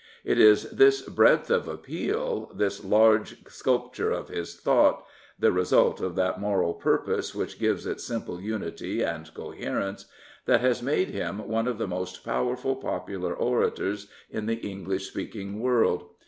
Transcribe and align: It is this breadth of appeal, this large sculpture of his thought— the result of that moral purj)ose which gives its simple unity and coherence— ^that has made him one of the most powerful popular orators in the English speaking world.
It 0.23 0.39
is 0.39 0.67
this 0.71 1.03
breadth 1.03 1.51
of 1.51 1.67
appeal, 1.67 2.49
this 2.55 2.83
large 2.83 3.45
sculpture 3.47 4.09
of 4.09 4.29
his 4.29 4.55
thought— 4.55 5.05
the 5.39 5.51
result 5.51 6.01
of 6.01 6.15
that 6.15 6.39
moral 6.41 6.73
purj)ose 6.83 7.35
which 7.35 7.59
gives 7.59 7.85
its 7.85 8.03
simple 8.03 8.41
unity 8.41 9.03
and 9.03 9.31
coherence— 9.35 10.05
^that 10.47 10.61
has 10.61 10.81
made 10.81 11.09
him 11.09 11.47
one 11.47 11.67
of 11.67 11.77
the 11.77 11.85
most 11.87 12.23
powerful 12.25 12.75
popular 12.75 13.35
orators 13.35 14.07
in 14.31 14.47
the 14.47 14.55
English 14.65 15.05
speaking 15.07 15.59
world. 15.59 16.09